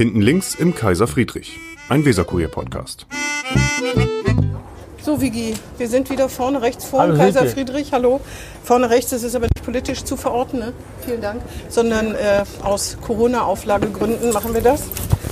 [0.00, 3.04] Hinten links im Kaiser Friedrich, ein Weserkurier-Podcast.
[5.02, 7.44] So, Vigi, wir sind wieder vorne rechts vor Hallo, Kaiser.
[7.44, 7.92] Friedrich.
[7.92, 8.22] Hallo.
[8.64, 10.72] Vorne rechts, das ist aber nicht politisch zu verorten, ne?
[11.04, 14.84] vielen Dank, sondern äh, aus Corona-Auflagegründen machen wir das,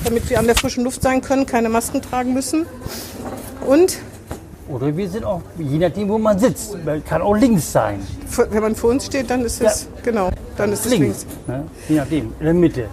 [0.05, 2.67] damit wir an der frischen Luft sein können, keine Masken tragen müssen.
[3.67, 3.97] Und
[4.69, 6.77] Oder wir sind auch, je nachdem, wo man sitzt,
[7.07, 8.07] kann auch links sein.
[8.51, 10.29] wenn man vor uns steht, dann ist es, genau,
[10.59, 11.25] dann ist es links.
[11.25, 11.27] Links.
[11.47, 11.65] Ne?
[11.89, 12.89] Je nachdem, in der Mitte.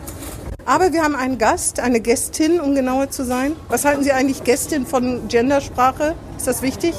[0.66, 3.52] Aber wir haben einen Gast, eine Gästin, um genauer zu sein.
[3.70, 6.16] Was halten Sie eigentlich Gästin von Gendersprache?
[6.38, 6.96] Ist das wichtig?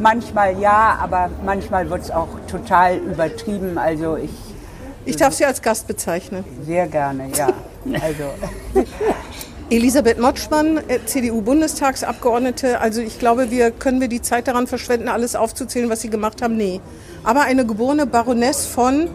[0.00, 3.78] Manchmal ja, aber manchmal wird es auch total übertrieben.
[3.78, 4.30] Also ich
[5.04, 6.44] Ich darf Sie als Gast bezeichnen.
[6.66, 7.48] sehr gerne, ja.
[8.02, 8.24] Also
[9.70, 12.80] Elisabeth Motschmann, äh, CDU-Bundestagsabgeordnete.
[12.80, 16.42] Also ich glaube, wir können wir die Zeit daran verschwenden, alles aufzuzählen, was Sie gemacht
[16.42, 16.56] haben?
[16.56, 16.80] Nee.
[17.22, 19.08] Aber eine geborene Baroness von.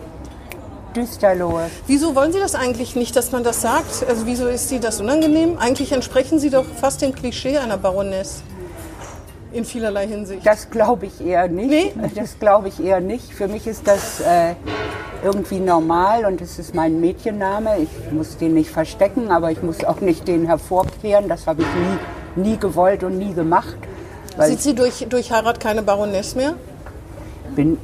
[0.95, 1.69] Düsterlohe.
[1.87, 4.05] Wieso wollen Sie das eigentlich nicht, dass man das sagt?
[4.07, 5.57] Also wieso ist Sie das unangenehm?
[5.57, 8.43] Eigentlich entsprechen Sie doch fast dem Klischee einer Baroness.
[9.51, 10.45] In vielerlei Hinsicht.
[10.45, 11.69] Das glaube ich eher nicht.
[11.69, 11.93] Nee?
[12.15, 13.33] Das glaube ich eher nicht.
[13.33, 14.55] Für mich ist das äh,
[15.23, 17.77] irgendwie normal und es ist mein Mädchenname.
[17.79, 21.29] Ich muss den nicht verstecken, aber ich muss auch nicht den hervorkehren.
[21.29, 21.67] Das habe ich
[22.37, 23.77] nie, nie gewollt und nie gemacht.
[24.37, 26.55] Sind Sie durch, durch Heirat keine Baroness mehr?
[27.55, 27.77] bin,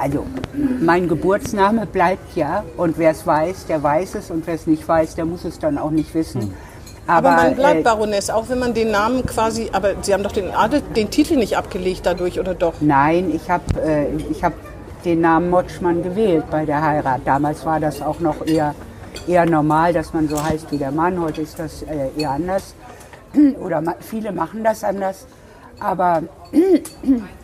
[0.00, 0.24] also
[0.80, 4.86] mein Geburtsname bleibt ja und wer es weiß, der weiß es und wer es nicht
[4.86, 6.54] weiß, der muss es dann auch nicht wissen.
[7.06, 9.68] Aber, man bleibt äh, Baroness, auch wenn man den Namen quasi.
[9.72, 12.74] Aber Sie haben doch den, Adel, den Titel nicht abgelegt dadurch, oder doch?
[12.80, 14.52] Nein, ich habe äh, ich hab
[15.04, 17.22] den Namen Motschmann gewählt bei der Heirat.
[17.24, 18.74] Damals war das auch noch eher,
[19.26, 21.20] eher normal, dass man so heißt wie der Mann.
[21.20, 22.74] Heute ist das äh, eher anders.
[23.60, 25.26] Oder ma viele machen das anders.
[25.80, 26.22] Aber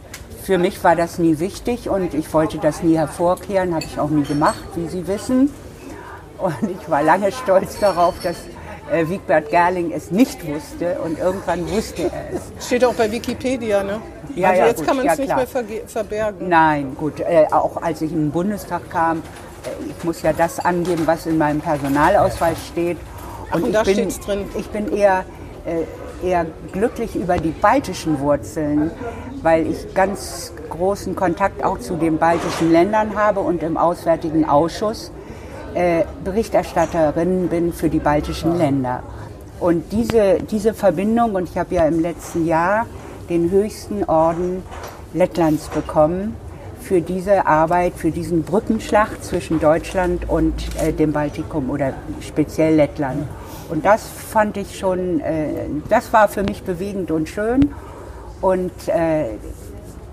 [0.46, 4.10] für mich war das nie wichtig und ich wollte das nie hervorkehren, habe ich auch
[4.10, 5.50] nie gemacht, wie Sie wissen.
[6.38, 8.36] Und ich war lange stolz darauf, dass
[8.92, 12.64] äh, Wigbert Gerling es nicht wusste und irgendwann wusste er es.
[12.64, 14.00] Steht auch bei Wikipedia, ne?
[14.36, 15.64] Ja, also ja, jetzt gut, kann man ja, es nicht klar.
[15.64, 16.48] mehr verbergen.
[16.48, 17.18] Nein, gut.
[17.18, 21.26] Äh, auch als ich in den Bundestag kam, äh, ich muss ja das angeben, was
[21.26, 22.98] in meinem Personalausweis steht.
[23.50, 24.44] Ach, und da bin, steht's drin.
[24.56, 25.24] Ich bin eher,
[25.64, 25.82] äh,
[26.22, 28.90] eher glücklich über die baltischen Wurzeln,
[29.42, 35.12] weil ich ganz großen Kontakt auch zu den baltischen Ländern habe und im Auswärtigen Ausschuss
[35.74, 39.02] äh, Berichterstatterin bin für die baltischen Länder.
[39.60, 42.86] Und diese, diese Verbindung, und ich habe ja im letzten Jahr
[43.28, 44.62] den höchsten Orden
[45.14, 46.36] Lettlands bekommen
[46.80, 53.26] für diese Arbeit, für diesen Brückenschlag zwischen Deutschland und äh, dem Baltikum oder speziell Lettland.
[53.68, 55.46] Und das fand ich schon, äh,
[55.88, 57.74] das war für mich bewegend und schön.
[58.40, 59.24] Und äh,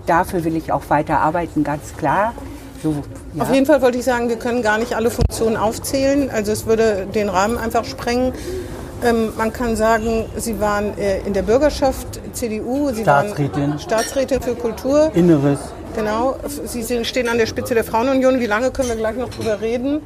[0.06, 2.34] dafür will ich auch weiter arbeiten, ganz klar.
[2.82, 2.96] So,
[3.34, 3.42] ja.
[3.42, 6.30] Auf jeden Fall wollte ich sagen, wir können gar nicht alle Funktionen aufzählen.
[6.30, 8.32] Also es würde den Rahmen einfach sprengen.
[9.02, 13.70] Ähm, man kann sagen, Sie waren äh, in der Bürgerschaft CDU, Sie Staatsrätin.
[13.70, 15.10] waren Staatsrätin für Kultur.
[15.14, 15.58] Inneres.
[15.94, 18.40] Genau, Sie stehen an der Spitze der Frauenunion.
[18.40, 20.00] Wie lange können wir gleich noch drüber reden?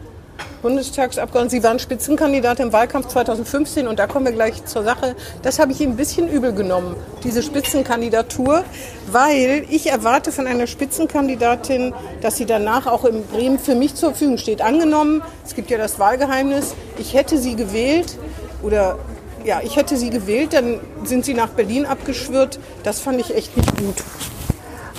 [0.63, 5.15] Bundestagsabgeordnete, Sie waren Spitzenkandidat im Wahlkampf 2015 und da kommen wir gleich zur Sache.
[5.43, 8.65] Das habe ich Ihnen ein bisschen übel genommen, diese Spitzenkandidatur,
[9.11, 14.11] weil ich erwarte von einer Spitzenkandidatin, dass sie danach auch in Bremen für mich zur
[14.11, 14.61] Verfügung steht.
[14.61, 18.19] Angenommen, es gibt ja das Wahlgeheimnis, ich hätte sie gewählt
[18.63, 18.99] oder
[19.45, 22.59] ja, ich hätte sie gewählt, dann sind sie nach Berlin abgeschwirrt.
[22.83, 23.97] Das fand ich echt nicht gut.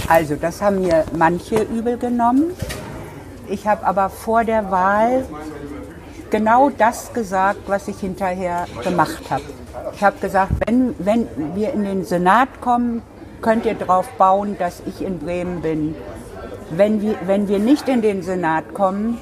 [0.07, 2.55] Also, das haben mir manche übel genommen.
[3.49, 5.25] Ich habe aber vor der Wahl
[6.29, 9.43] genau das gesagt, was ich hinterher gemacht habe.
[9.95, 13.01] Ich habe gesagt, wenn, wenn wir in den Senat kommen,
[13.41, 15.95] könnt ihr darauf bauen, dass ich in Bremen bin.
[16.71, 19.17] Wenn wir, wenn wir nicht in den Senat kommen,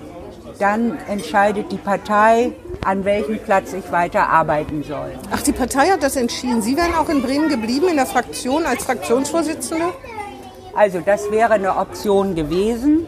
[0.59, 2.52] dann entscheidet die Partei,
[2.84, 5.12] an welchem Platz ich weiter arbeiten soll.
[5.32, 6.62] Ach, die Partei hat das entschieden.
[6.62, 9.86] Sie wären auch in Bremen geblieben in der Fraktion als Fraktionsvorsitzende?
[10.76, 13.08] Also das wäre eine Option gewesen,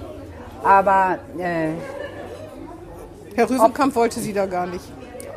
[0.63, 1.69] aber äh,
[3.35, 4.83] Herr Rüsenkamp wollte sie da gar nicht.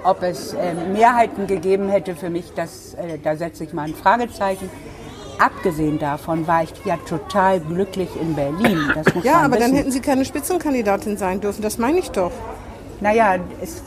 [0.04, 3.94] Ob es äh, Mehrheiten gegeben hätte für mich, das, äh, da setze ich mal ein
[3.94, 4.68] Fragezeichen.
[5.38, 8.92] Abgesehen davon war ich ja total glücklich in Berlin.
[9.22, 9.76] Ja, aber dann wissen.
[9.76, 11.62] hätten Sie keine Spitzenkandidatin sein dürfen.
[11.62, 12.32] Das meine ich doch.
[13.00, 13.82] Naja, es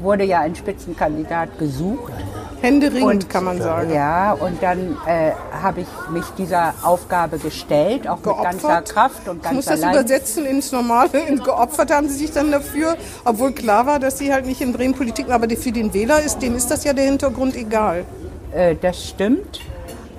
[0.00, 2.12] wurde ja ein Spitzenkandidat gesucht.
[2.64, 3.92] Händeringend, kann man sagen.
[3.92, 5.32] Ja, und dann äh,
[5.62, 9.80] habe ich mich dieser Aufgabe gestellt, auch mit ganzer Kraft und ich muss ganzer das
[9.80, 10.08] Leidenschaft.
[10.10, 11.10] übersetzen ins Normale.
[11.28, 14.72] In geopfert haben Sie sich dann dafür, obwohl klar war, dass Sie halt nicht in
[14.72, 15.44] Bremen Politik machen.
[15.44, 18.04] Aber für den Wähler ist, dem ist das ja der Hintergrund egal.
[18.52, 19.60] Äh, das stimmt,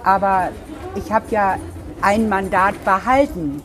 [0.03, 0.49] aber
[0.95, 1.57] ich habe ja
[2.01, 3.61] ein Mandat behalten.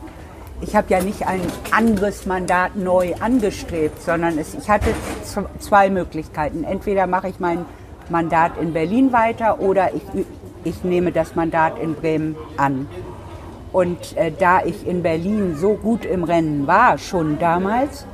[0.61, 1.41] ich habe ja nicht ein
[1.71, 4.93] anderes Mandat neu angestrebt, sondern es, ich hatte
[5.59, 6.63] zwei Möglichkeiten.
[6.63, 7.65] Entweder mache ich mein
[8.11, 10.03] Mandat in Berlin weiter oder ich,
[10.63, 12.87] ich nehme das Mandat in Bremen an.
[13.71, 18.05] Und äh, da ich in Berlin so gut im Rennen war, schon damals,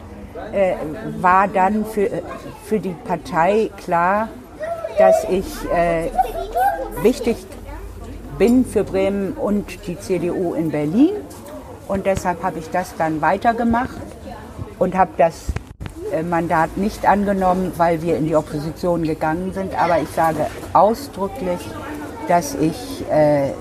[0.53, 0.75] äh,
[1.19, 2.21] war dann für, äh,
[2.63, 4.29] für die Partei klar,
[4.99, 6.09] dass ich äh,
[7.01, 7.37] wichtig
[8.37, 11.13] bin für Bremen und die CDU in Berlin.
[11.87, 13.97] Und deshalb habe ich das dann weitergemacht
[14.77, 15.45] und habe das
[16.23, 19.79] Mandat nicht angenommen, weil wir in die Opposition gegangen sind.
[19.79, 21.59] Aber ich sage ausdrücklich,
[22.27, 23.51] dass ich äh,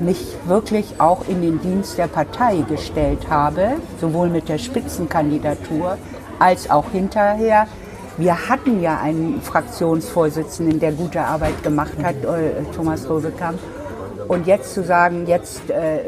[0.00, 5.98] mich wirklich auch in den Dienst der Partei gestellt habe, sowohl mit der Spitzenkandidatur
[6.38, 7.66] als auch hinterher.
[8.16, 13.58] Wir hatten ja einen Fraktionsvorsitzenden, der gute Arbeit gemacht hat, äh, Thomas Röbekamp.
[14.26, 16.00] Und jetzt zu sagen, jetzt äh,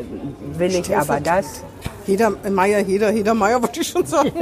[0.59, 1.63] will ich aber das,
[2.11, 4.33] Heder, äh, Meier, Heder, Heder, Meier wollte ich schon sagen.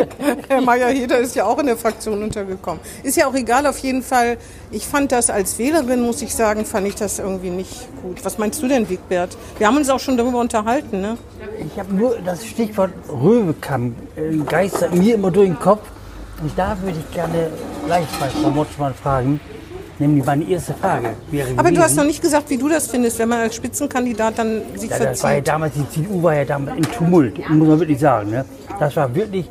[0.49, 2.81] Herr Meier, Heder ist ja auch in der Fraktion untergekommen.
[3.03, 4.39] Ist ja auch egal, auf jeden Fall.
[4.71, 8.25] Ich fand das als Wählerin, muss ich sagen, fand ich das irgendwie nicht gut.
[8.25, 9.37] Was meinst du denn, Wigbert?
[9.59, 11.19] Wir haben uns auch schon darüber unterhalten, ne?
[11.59, 15.83] Ich habe nur das Stichwort Röwekamp äh, geistert mir immer durch den Kopf.
[16.41, 17.51] Und da würde ich gerne
[17.85, 19.41] gleich bei Frau Motschmann fragen,
[19.99, 22.87] nämlich meine erste Frage wäre Aber du hast gewesen- noch nicht gesagt, wie du das
[22.89, 25.49] findest, wenn man als Spitzenkandidat dann sich Ja, das war ja verzieht.
[25.49, 28.31] damals, die CDU war ja damals in Tumult, muss man wirklich sagen.
[28.31, 28.45] Ne?
[28.79, 29.49] Das war wirklich,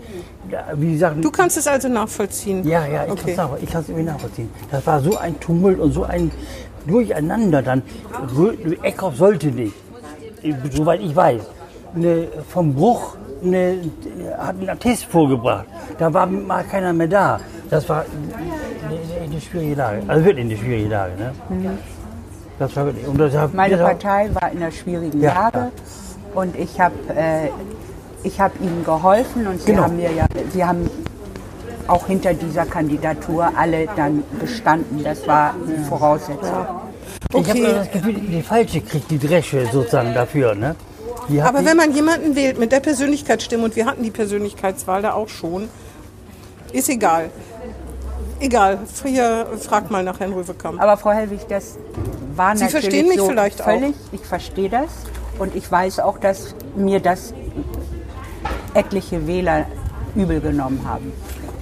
[0.76, 2.66] wie gesagt, Du kannst es also nachvollziehen.
[2.68, 3.36] ja, ja, ich Okay.
[3.36, 3.50] kann
[3.82, 4.50] es irgendwie nachvollziehen.
[4.72, 6.32] Das war so ein Tumult und so ein
[6.86, 7.82] Durcheinander dann.
[8.84, 9.74] Eckhoff sollte nicht,
[10.72, 11.42] soweit ich weiß,
[11.96, 13.80] eine, vom Bruch eine,
[14.38, 15.66] hat einen Attest vorgebracht.
[16.00, 17.40] Da war mal keiner mehr da.
[17.70, 18.06] Das war
[19.38, 20.02] eine, schwierige Lage.
[20.08, 21.12] Also wirklich eine schwierige Lage.
[21.18, 21.78] Ne?
[22.60, 23.08] Das war wirklich.
[23.08, 25.72] Und deshalb, Meine deshalb- Partei war in einer schwierigen Ja, Lage ja.
[26.42, 27.50] und ich habe äh,
[28.24, 29.84] ich hab ihnen geholfen und sie Genau.
[29.84, 30.90] haben mir ja, sie haben
[31.88, 35.04] auch hinter dieser Kandidatur alle dann bestanden.
[35.04, 36.66] Das war die Voraussetzung.
[37.30, 37.74] Ich habe Okay.
[37.76, 40.56] das Gefühl, die Falsche kriegt die Dresche sozusagen dafür.
[40.56, 40.76] Ne?
[41.44, 45.28] Aber wenn man jemanden wählt mit der Persönlichkeitsstimme, und wir hatten die Persönlichkeitswahl da auch
[45.30, 45.68] schon,
[46.74, 47.30] ist egal.
[48.40, 50.82] Egal, früher fragt mal nach Herrn Röwekamp.
[50.82, 51.78] Aber Frau Helwig, das
[52.36, 53.66] war Sie natürlich verstehen mich so vielleicht auch.
[53.66, 53.96] völlig.
[54.12, 54.90] Ich verstehe das
[55.40, 57.34] und ich weiß auch, dass mir das
[58.74, 59.66] etliche Wähler
[60.16, 61.12] übel genommen haben.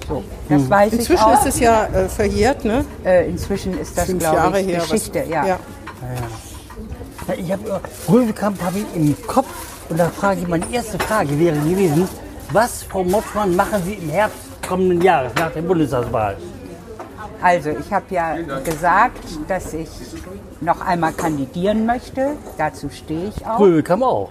[0.08, 0.70] So, das Hm.
[0.70, 1.40] weiß ich Inzwischen auch.
[1.40, 2.84] ist es ja äh, verjährt, ne?
[3.04, 4.80] äh, inzwischen ist das, Fünf glaube Jahre ich, her.
[4.80, 5.20] Geschichte.
[5.20, 5.46] was, ja.
[5.46, 5.58] ja.
[7.28, 9.48] Ja, Ich habe Röwekamp habe ich im Kopf
[9.88, 12.06] und da frage ich meine erste Frage wäre gewesen,
[12.52, 14.36] was Frau Motschmann machen Sie im Herbst
[14.68, 16.36] kommenden Jahres nach der Bundestagswahl?
[17.42, 19.18] Also, ich habe ja gesagt,
[19.48, 19.88] dass ich
[20.60, 22.32] noch einmal kandidieren möchte.
[22.58, 23.60] Dazu stehe ich auch.
[23.60, 24.30] Röwekamp auch.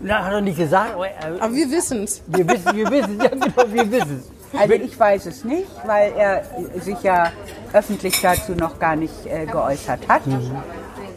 [0.00, 2.22] Na, hat er nicht gesagt, aber äh, Aber wir wissen es.
[2.26, 4.58] wir wissen, wir wissen, ja genau, wir wissen es.
[4.58, 6.42] Also ich weiß es nicht, weil er
[6.80, 7.32] sich ja
[7.72, 10.22] öffentlich dazu noch gar nicht äh, geäußert hat.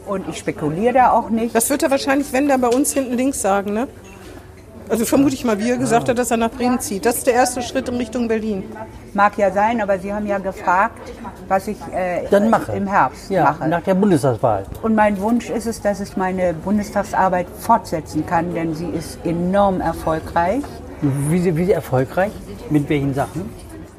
[0.07, 1.55] Und ich spekuliere da auch nicht.
[1.55, 3.87] Das wird er wahrscheinlich, wenn, dann bei uns hinten links sagen, ne?
[4.91, 7.05] Also vermute ich mal, wie er gesagt hat, dass er nach Bremen zieht.
[7.05, 8.63] Das ist der erste Schritt in Richtung Berlin.
[9.13, 10.99] Mag ja sein, aber Sie haben ja gefragt,
[11.47, 12.73] was ich äh, Dann mache.
[12.73, 13.69] im Herbst Ja, mache.
[13.69, 14.65] nach der Bundestagswahl.
[14.81, 19.79] Und mein Wunsch ist es, dass ich meine Bundestagsarbeit fortsetzen kann, denn sie ist enorm
[19.79, 20.61] erfolgreich.
[21.01, 22.33] Wie, sie- wie sie erfolgreich?
[22.69, 23.49] Mit welchen Sachen?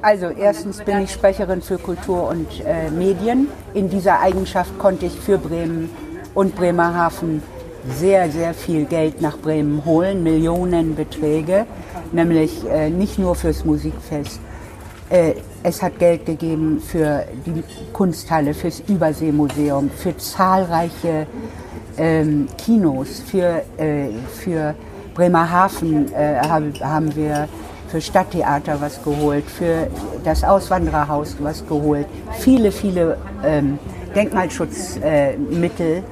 [0.03, 3.49] Also erstens bin ich Sprecherin für Kultur und äh, Medien.
[3.73, 5.89] In dieser Eigenschaft konnte ich für Bremen
[6.35, 7.43] und Bremerhaven
[7.89, 11.67] sehr, sehr viel Geld nach Bremen holen, Millionenbeträge,
[12.13, 14.41] nämlich äh, nicht nur fürs Musikfest.
[15.11, 17.63] Äh, es hat Geld gegeben für die
[17.93, 21.27] Kunsthalle, fürs Überseemuseum, für zahlreiche
[21.99, 24.75] ähm, Kinos, für, äh, für
[25.15, 27.49] Bremerhaven äh, haben, wir
[27.89, 29.89] für Stadttheater was geholt, für
[30.25, 32.07] das Auswandererhaus was geholt,
[32.39, 33.79] viele, viele ähm,
[34.15, 36.03] Denkmalschutzmittel.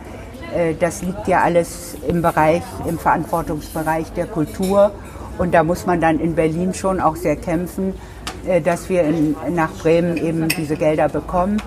[0.54, 4.92] Äh, das liegt ja alles im Bereich, im Verantwortungsbereich der Kultur.
[5.38, 7.94] Und da muss man dann in Berlin schon auch sehr kämpfen,
[8.46, 11.62] äh, dass wir in, nach Bremen eben diese Gelder bekommen.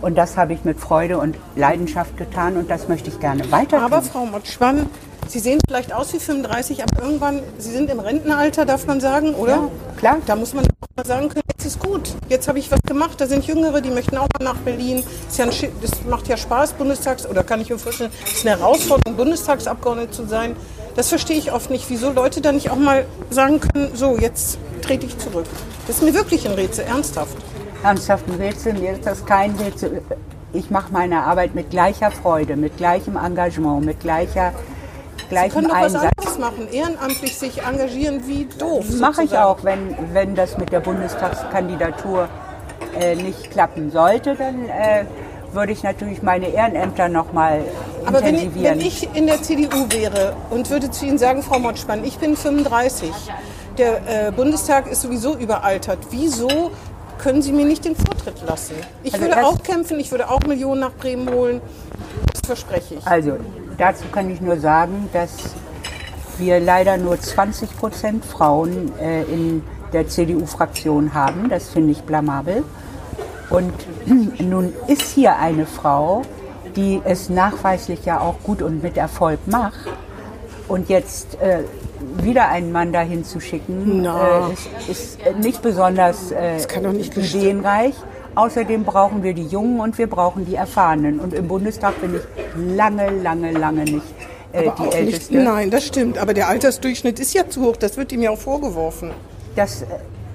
[0.00, 3.82] Und das habe ich mit Freude und Leidenschaft getan und das möchte ich gerne weiter
[3.82, 4.00] Aber.
[4.00, 4.86] Frau Motschmann,
[5.26, 9.34] Sie sehen vielleicht aus wie 35, aber irgendwann, Sie sind im Rentenalter, darf man sagen,
[9.34, 9.56] oder?
[9.56, 10.16] Ja, klar.
[10.24, 10.64] Da muss man
[10.98, 12.12] mal sagen können, jetzt ist gut.
[12.28, 13.20] Jetzt habe ich was gemacht.
[13.20, 15.04] Da sind Jüngere, die möchten auch mal nach Berlin.
[15.28, 18.46] Ist ja ein, das macht ja Spaß, Bundestags, oder kann ich mir vorstellen, es ist
[18.46, 20.56] eine Herausforderung, Bundestagsabgeordnete zu sein.
[20.96, 24.58] Das verstehe ich oft nicht, wieso Leute da nicht auch mal sagen können, so, jetzt
[24.82, 25.46] trete ich zurück.
[25.86, 27.36] Das ist mir wirklich ein Rätsel, ernsthaft.
[27.84, 30.02] Ernsthaften Rätsel, mir ist das kein Rätsel.
[30.52, 34.52] Ich mache meine Arbeit mit gleicher Freude, mit gleichem Engagement, mit gleicher
[35.28, 36.10] gleich Sie können doch was Einsatz.
[36.18, 36.68] anderes machen.
[36.72, 38.84] Ehrenamtlich sich engagieren wie doof.
[39.00, 42.28] Mache ich auch, wenn, wenn das mit der Bundestagskandidatur
[42.98, 45.04] äh, nicht klappen sollte, dann äh,
[45.52, 47.62] würde ich natürlich meine Ehrenämter nochmal
[48.06, 51.58] Aber wenn ich, wenn ich in der CDU wäre und würde zu Ihnen sagen, Frau
[51.58, 53.10] Motschmann, ich bin 35,
[53.78, 55.98] der äh, Bundestag ist sowieso überaltert.
[56.10, 56.70] Wieso
[57.18, 58.74] können Sie mir nicht den Vortritt lassen?
[59.02, 61.60] Ich Also würde auch kämpfen, ich würde auch Millionen nach Bremen holen.
[62.32, 63.06] Das verspreche ich.
[63.06, 63.36] Also,
[63.78, 65.54] dazu kann ich nur sagen, dass
[66.36, 71.48] wir leider nur 20 Prozent Frauen äh, in der CDU-Fraktion haben.
[71.48, 72.64] Das finde ich blamabel.
[73.50, 73.72] Und
[74.40, 76.22] nun ist hier eine Frau,
[76.76, 79.86] die es nachweislich ja auch gut und mit Erfolg macht.
[80.68, 81.60] Und jetzt äh,
[82.22, 84.48] wieder einen Mann dahin zu schicken, Na.
[84.48, 87.94] äh, ist, ist nicht besonders äh, ideenreich.
[88.38, 91.18] Außerdem brauchen wir die Jungen und wir brauchen die Erfahrenen.
[91.18, 92.22] Und im Bundestag bin ich
[92.76, 94.06] lange, lange, lange nicht
[94.52, 95.34] äh, die auch Älteste.
[95.34, 96.18] Nicht, nein, das stimmt.
[96.18, 97.76] Aber der Altersdurchschnitt ist ja zu hoch.
[97.76, 99.10] Das wird ihm ja auch vorgeworfen.
[99.56, 99.86] Das äh,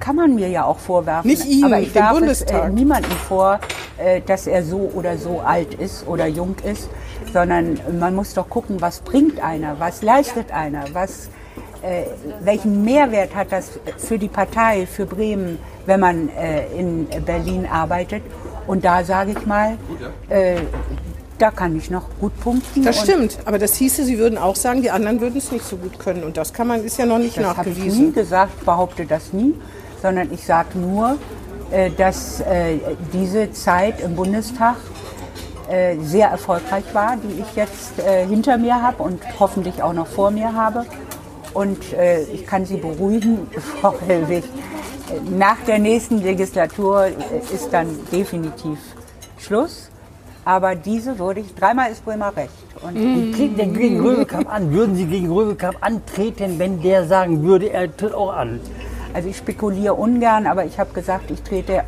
[0.01, 1.29] kann man mir ja auch vorwerfen.
[1.29, 2.73] Nicht Ihnen, aber ich dem darf es äh, Bundestag.
[2.73, 3.61] niemandem vor,
[3.97, 6.89] äh, dass er so oder so alt ist oder jung ist,
[7.31, 11.29] sondern man muss doch gucken, was bringt einer, was leistet einer, was,
[11.83, 12.05] äh,
[12.41, 18.23] welchen Mehrwert hat das für die Partei, für Bremen, wenn man äh, in Berlin arbeitet.
[18.67, 19.77] Und da sage ich mal,
[20.29, 20.55] äh,
[21.37, 22.83] da kann ich noch gut punkten.
[22.83, 23.37] Das stimmt.
[23.45, 26.23] Aber das hieße, Sie würden auch sagen, die anderen würden es nicht so gut können.
[26.23, 28.13] Und das kann man, ist ja noch nicht Das habe ich nie nachgewiesen.
[28.13, 29.53] gesagt, behaupte das nie,
[30.01, 31.17] sondern ich sage nur,
[31.71, 32.77] äh, dass äh,
[33.11, 34.77] diese Zeit im Bundestag
[35.69, 40.07] äh, sehr erfolgreich war, die ich jetzt äh, hinter mir habe und hoffentlich auch noch
[40.07, 40.85] vor mir habe.
[41.53, 43.47] Und äh, ich kann Sie beruhigen,
[43.81, 47.11] Frau Hellwig, äh, nach der nächsten Legislatur äh,
[47.53, 48.79] ist dann definitiv
[49.37, 49.89] Schluss.
[50.45, 52.51] Aber diese würde ich, dreimal ist Bremer recht.
[52.81, 54.73] Und Wie treten denn gegen Röbekamp an?
[54.73, 58.59] Würden Sie gegen Röbekamp antreten, wenn der sagen würde, er tritt auch an?
[59.13, 61.83] Also ich spekuliere ungern, aber ich habe gesagt, ich trete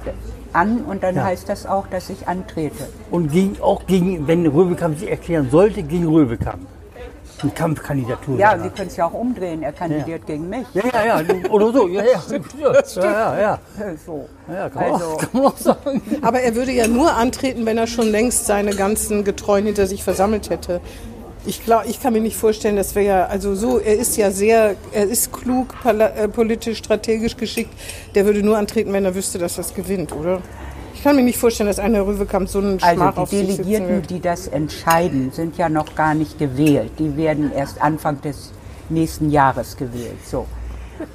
[0.54, 1.26] an und dann Ja.
[1.26, 2.88] heißt das auch, dass ich antrete.
[3.12, 6.62] Und gegen, auch gegen, wenn Röbekamp sich erklären sollte, gegen Röbekamp.
[7.46, 8.40] Eine Kampfkandidatur.
[8.40, 8.58] Ja.
[8.58, 10.66] Sie können es ja auch umdrehen, er kandidiert gegen mich.
[10.74, 11.88] ja, ja, ja, oder so.
[11.88, 12.22] Ja, ja,
[12.62, 13.60] ja, ja, ja.
[14.04, 14.28] So.
[14.52, 16.02] ja kann, man Also- auch, kann man auch sagen.
[16.22, 20.04] Aber er würde ja nur antreten, wenn er schon längst seine ganzen Getreuen hinter sich
[20.04, 20.82] versammelt hätte.
[21.46, 24.32] Ich glaube, ich kann mir nicht vorstellen, dass wir ja, also so, er ist ja
[24.32, 27.72] sehr, er ist klug, äh, politisch, strategisch geschickt.
[28.16, 30.42] Der würde nur antreten, wenn er wüsste, dass er es gewinnt, oder?
[31.06, 34.20] Ich kann mir nicht vorstellen, dass einer Röwekamp so einen Schmach Also die Delegierten, die
[34.20, 36.94] das entscheiden, sind ja noch gar nicht gewählt.
[36.98, 38.52] Die werden erst Anfang des
[38.90, 40.18] nächsten Jahres gewählt.
[40.26, 40.48] So.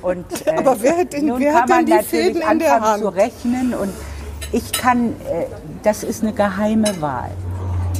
[0.00, 2.58] Und, äh, Aber wer hat denn- nun wer kann hat man denn die Fäden in
[2.60, 3.02] der Hand?
[3.02, 3.90] zu rechnen und
[4.52, 5.46] ich kann, äh,
[5.82, 7.32] das ist eine geheime Wahl.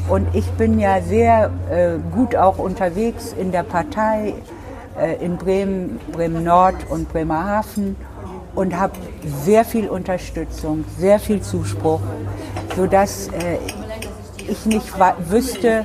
[0.09, 4.35] Und ich bin ja sehr äh, gut auch unterwegs in der Partei
[4.97, 7.97] äh, in Bremen, Bremen Nord und Bremerhaven
[8.55, 8.95] und habe
[9.45, 12.01] sehr viel Unterstützung, sehr viel Zuspruch,
[12.77, 13.59] sodass äh,
[14.49, 14.87] ich nicht
[15.29, 15.85] wüsste,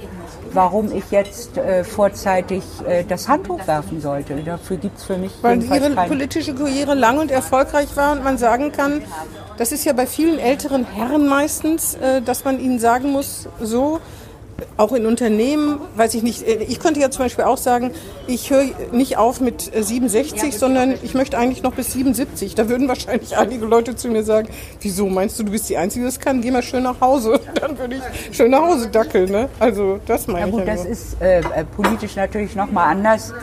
[0.53, 4.35] warum ich jetzt äh, vorzeitig äh, das Handtuch werfen sollte.
[4.35, 8.37] Dafür gibt es für mich Weil ihre politische Karriere lang und erfolgreich war und man
[8.37, 9.01] sagen kann,
[9.57, 13.99] das ist ja bei vielen älteren Herren meistens, äh, dass man ihnen sagen muss, so,
[14.77, 17.91] auch in Unternehmen, weiß ich nicht, äh, ich könnte ja zum Beispiel auch sagen,
[18.27, 22.55] ich höre nicht auf mit äh, 67, sondern ich möchte eigentlich noch bis 77.
[22.55, 24.49] Da würden wahrscheinlich einige Leute zu mir sagen,
[24.81, 27.39] wieso meinst du, du bist die Einzige, die das kann, geh mal schön nach Hause.
[27.61, 29.29] Dann würde ich schön nach Hause dackeln.
[29.29, 29.49] Ne?
[29.59, 33.33] Also das meine Ja ich gut, ja das ist äh, äh, politisch natürlich nochmal anders.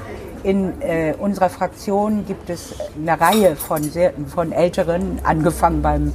[0.45, 6.15] In äh, unserer Fraktion gibt es eine Reihe von, sehr, von Älteren, angefangen beim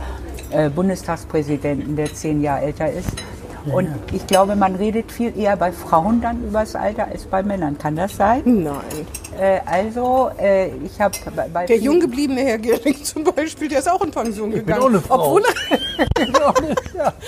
[0.51, 3.09] äh, Bundestagspräsidenten, der zehn Jahre älter ist.
[3.73, 7.43] Und ich glaube, man redet viel eher bei Frauen dann über das Alter als bei
[7.43, 7.77] Männern.
[7.77, 8.41] Kann das sein?
[8.45, 8.73] Nein.
[9.39, 13.79] Äh, also, äh, ich habe bei, bei Der jung gebliebene Herr Gehring zum Beispiel, der
[13.79, 14.81] ist auch in Pension gegangen.
[14.81, 15.25] auch eine Frau.
[15.35, 15.43] Obwohl
[16.99, 17.13] er,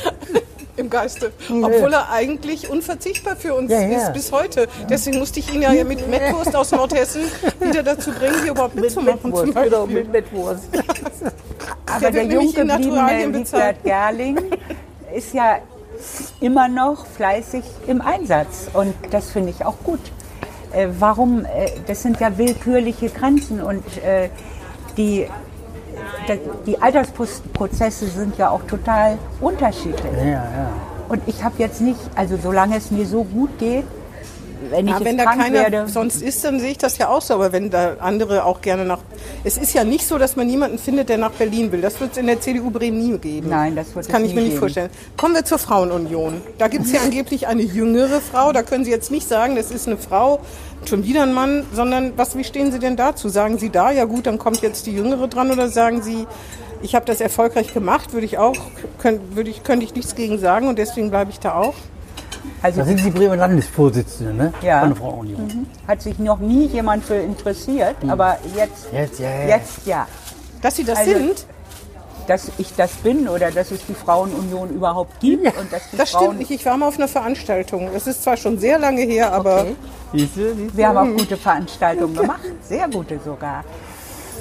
[0.77, 1.33] Im Geiste.
[1.49, 3.97] Obwohl er eigentlich unverzichtbar für uns Ja, ja.
[3.97, 4.65] ist bis heute.
[4.89, 7.23] Deswegen musste ich ihn ja mit Mettwurst aus Nordhessen
[7.59, 9.19] wieder dazu bringen, hier überhaupt mitzumachen.
[9.21, 9.71] Zum Mettwurst, Beispiel.
[9.71, 10.63] genau, mit Mettwurst.
[11.85, 14.37] Aber Der der, jung nämlich in Naturalien gebliebene Gerling
[15.13, 15.57] ist ja
[16.39, 19.99] immer noch fleißig im Einsatz und das finde ich auch gut.
[20.71, 21.45] Äh, warum?
[21.45, 24.29] Äh, das sind ja willkürliche Grenzen und äh,
[24.97, 25.27] die,
[26.65, 30.13] die Altersprozesse sind ja auch total unterschiedlich.
[30.17, 30.71] Ja, ja.
[31.07, 33.85] Und ich habe jetzt nicht, also solange es mir so gut geht,
[34.69, 37.21] wenn ich Ja, wenn da keiner werde, sonst ist, dann sehe ich das ja auch
[37.21, 37.33] so.
[37.35, 38.99] Aber wenn da andere auch gerne nach.
[39.43, 41.81] Es ist ja nicht so, dass man niemanden findet, der nach Berlin will.
[41.81, 43.49] Das wird es in der CDU Bremen nie geben.
[43.49, 44.59] Nein, das wird Das kann es ich mir nicht geben.
[44.59, 44.89] vorstellen.
[45.17, 46.41] Kommen wir zur Frauenunion.
[46.57, 48.51] Da gibt es ja angeblich eine jüngere Frau.
[48.51, 50.39] Da können Sie jetzt nicht sagen, das ist eine Frau,
[50.85, 53.29] schon wieder ein Mann, sondern was, wie stehen Sie denn dazu?
[53.29, 56.25] Sagen Sie da, ja gut, dann kommt jetzt die Jüngere dran oder sagen Sie,
[56.81, 58.55] ich habe das erfolgreich gemacht, würde ich auch,
[58.99, 61.73] könnt, würde ich, könnte ich nichts gegen sagen und deswegen bleibe ich da auch.
[62.61, 64.53] Also Da sind Sie Bremer Landesvorsitzende, ne?
[64.61, 64.79] Ja.
[64.81, 65.67] Von der Frauenunion.
[65.87, 69.47] hat sich noch nie jemand für interessiert, aber jetzt, Jetzt, ja, ja.
[69.47, 70.07] jetzt ja.
[70.61, 71.45] Dass Sie das Also, sind,
[72.27, 76.11] Dass ich das bin oder dass es die Frauenunion überhaupt gibt und dass die das
[76.11, 76.51] Frauen stimmt nicht.
[76.51, 77.89] Ich war mal auf einer Veranstaltung.
[77.95, 79.75] Es ist zwar schon sehr lange her, aber Okay.
[80.13, 80.77] Siehst du, siehst du?
[80.77, 83.63] Wir haben auch gute Veranstaltungen gemacht, sehr gute sogar.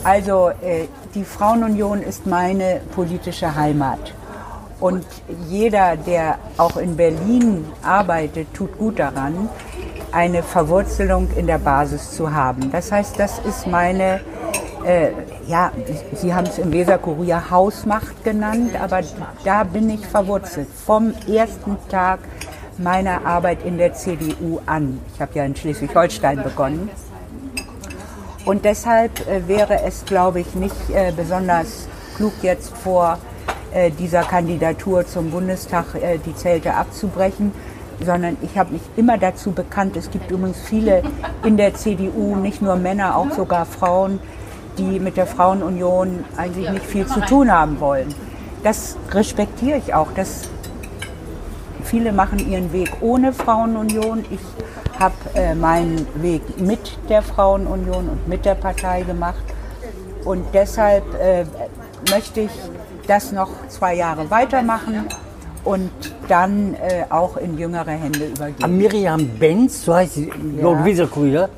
[0.05, 0.85] Also äh,
[1.15, 4.13] die Frauenunion ist meine politische Heimat.
[4.81, 5.05] Und
[5.49, 9.49] jeder, der auch in Berlin arbeitet, tut gut daran,
[10.13, 12.71] eine Verwurzelung in der Basis zu haben.
[12.71, 14.21] Das heißt, das ist meine,
[14.85, 15.11] äh,
[15.47, 15.73] ja,
[16.15, 19.01] Sie haben es im Weserkurier Hausmacht genannt, aber
[19.45, 20.69] da bin ich verwurzelt.
[20.87, 22.21] Vom ersten Tag
[22.79, 25.01] meiner Arbeit in der CDU an.
[25.13, 26.89] Ich habe ja in Schleswig-Holstein begonnen.
[28.45, 33.19] Und deshalb äh, wäre es, glaube ich, nicht äh, besonders klug, jetzt vor
[33.99, 37.53] dieser Kandidatur zum Bundestag äh, die Zelte abzubrechen,
[38.05, 39.97] sondern ich habe mich immer dazu bekannt.
[39.97, 41.03] Es gibt übrigens viele
[41.45, 44.21] in der CDU, nicht nur Männer, auch sogar Frauen,
[44.79, 48.15] die mit der Frauenunion eigentlich nicht viel zu tun haben wollen.
[48.63, 50.09] Das respektiere ich auch.
[50.15, 50.49] Das
[51.89, 54.23] Viele machen ihren Weg ohne Frauenunion.
[54.31, 59.43] Ich habe äh, meinen Weg mit der Frauenunion und mit der Partei gemacht.
[60.23, 61.47] Und deshalb äh,
[62.11, 62.51] möchte ich
[63.09, 65.07] das noch zwei Jahre weitermachen
[65.65, 65.91] und
[66.29, 68.77] dann äh, auch in jüngere Hände übergeben.
[68.77, 71.49] Miriam Benz, so heißt sie, laut Weserkurier,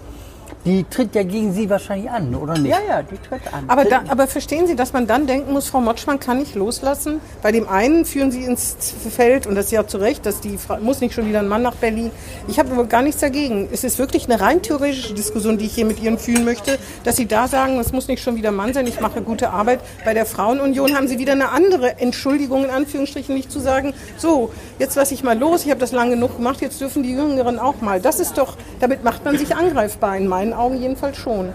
[0.64, 2.70] die tritt ja gegen Sie wahrscheinlich an, oder nicht?
[2.70, 3.64] Ja, ja, die tritt an.
[3.68, 7.20] Aber, da, aber verstehen Sie, dass man dann denken muss, Frau Motschmann kann nicht loslassen?
[7.42, 8.76] Bei dem einen führen Sie ins
[9.10, 11.48] Feld, und das ist ja zu Recht, dass die Frau, muss nicht schon wieder ein
[11.48, 12.10] Mann nach Berlin.
[12.46, 13.68] Ich habe aber gar nichts dagegen.
[13.72, 17.16] Es ist wirklich eine rein theoretische Diskussion, die ich hier mit Ihnen führen möchte, dass
[17.16, 19.80] Sie da sagen, es muss nicht schon wieder ein Mann sein, ich mache gute Arbeit.
[20.04, 24.52] Bei der Frauenunion haben Sie wieder eine andere Entschuldigung, in Anführungsstrichen, nicht zu sagen, so,
[24.78, 27.58] jetzt lasse ich mal los, ich habe das lange genug gemacht, jetzt dürfen die Jüngeren
[27.58, 28.00] auch mal.
[28.00, 31.50] Das ist doch, damit macht man sich angreifbar, in meinen Augen jedenfalls schon.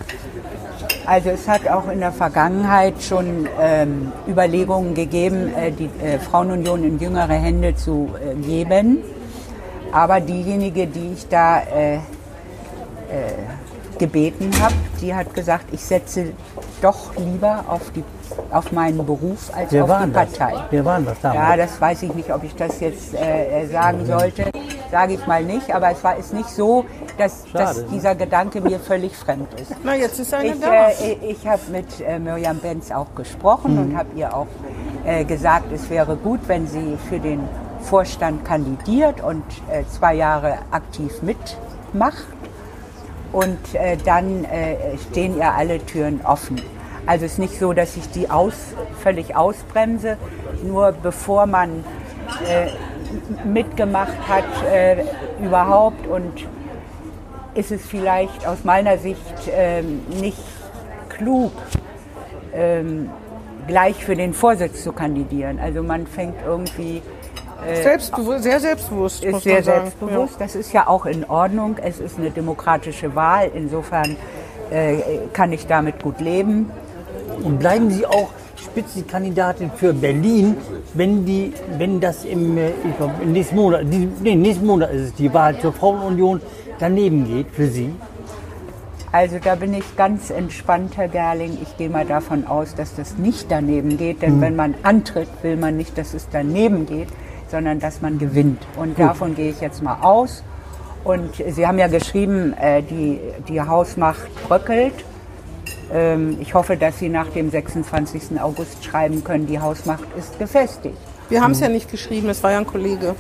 [1.06, 6.84] Also es hat auch in der Vergangenheit schon ähm, Überlegungen gegeben, äh, die äh, Frauenunion
[6.84, 9.04] in jüngere Hände zu äh, geben.
[9.92, 12.00] Aber diejenige, die ich da äh, äh,
[13.98, 16.34] gebeten habe, die hat gesagt, ich setze
[16.82, 18.04] doch lieber auf, die,
[18.52, 20.34] auf meinen Beruf als Wer auf die das?
[20.38, 20.54] Partei.
[20.70, 21.50] Wer war das damals?
[21.50, 24.46] Ja, das weiß ich nicht, ob ich das jetzt äh, äh, sagen sollte.
[24.92, 25.74] Sage ich mal nicht.
[25.74, 26.86] Aber es war ist nicht so,
[27.18, 27.88] dass, dass Schade, ne?
[27.94, 29.72] dieser Gedanke mir völlig fremd ist.
[29.84, 30.90] Na, jetzt ist eine Ich, da.
[30.90, 34.48] äh, ich habe mit äh, Miriam Benz auch gesprochen und habe ihr auch
[35.06, 37.42] äh, gesagt, es wäre gut, wenn sie für den
[37.82, 42.26] Vorstand kandidiert und äh, zwei Jahre aktiv mitmacht.
[43.32, 46.62] Und äh, dann äh, stehen ihr alle Türen offen.
[47.06, 48.54] Also es ist nicht so, dass ich die aus,
[49.02, 50.18] völlig ausbremse,
[50.64, 51.84] nur bevor man
[52.50, 52.68] äh,
[53.48, 55.04] mitgemacht hat äh,
[55.44, 56.48] überhaupt und
[57.54, 60.44] ist es vielleicht aus meiner Sicht ähm, nicht
[61.10, 61.52] klug,
[62.54, 63.10] ähm,
[63.68, 65.60] gleich für den Vorsitz zu kandidieren.
[65.60, 67.02] Also man fängt irgendwie,
[67.82, 69.86] Selbstbewusst, sehr selbstbewusst, ist sehr sagen.
[69.86, 70.36] selbstbewusst.
[70.40, 71.78] Das ist ja auch in Ordnung.
[71.82, 73.50] Es ist eine demokratische Wahl.
[73.56, 74.18] Insofern
[74.70, 74.98] äh,
[75.34, 76.70] kann ich damit gut leben.
[77.44, 80.58] Und bleiben Sie auch Spitzenkandidatin für Berlin,
[80.94, 85.34] wenn die, wenn das im, äh, glaub, nächsten Monat, nee, nächsten Monat ist es die
[85.34, 86.42] Wahl zur Frauenunion
[86.80, 87.92] daneben geht für Sie.
[89.12, 91.58] Also da bin ich ganz entspannt, Herr Gerling.
[91.62, 94.22] Ich gehe mal davon aus, dass das nicht daneben geht.
[94.22, 97.08] Denn wenn man antritt, will man nicht, dass es daneben geht,
[97.50, 98.62] sondern dass man gewinnt.
[98.76, 100.44] Und davon gehe ich jetzt mal aus.
[101.06, 104.94] Und Sie haben ja geschrieben, äh, die, die Hausmacht bröckelt.
[105.94, 108.40] Ähm, ich hoffe, dass Sie nach dem 26.
[108.42, 110.98] August schreiben können, die Hausmacht ist gefestigt.
[111.30, 113.16] Wir haben es ja nicht geschrieben, es war ja ein Kollege.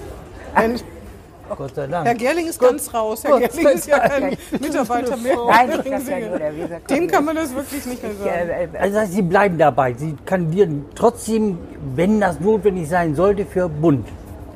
[1.57, 2.07] Gott sei Dank.
[2.07, 3.23] Herr Gerling ist ganz raus.
[3.23, 5.37] Herr Gerling ist ja kein Mitarbeiter mehr.
[5.47, 6.79] Nein, ich das ja nur der Weser.
[6.89, 8.49] Dem kann man das wirklich nicht mehr sagen.
[8.49, 9.93] Äh, äh, Also Sie bleiben dabei.
[9.93, 11.59] Sie kandidieren trotzdem,
[11.95, 14.07] wenn das notwendig sein sollte, für Bund,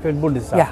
[0.02, 0.60] für den Bundestag.
[0.60, 0.68] ja.